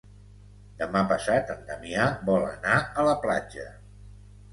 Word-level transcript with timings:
Demà 0.77 1.01
passat 1.11 1.51
en 1.55 1.59
Damià 1.67 2.07
vol 2.31 2.47
anar 2.47 2.79
a 3.03 3.05
la 3.09 3.13
platja. 3.27 3.67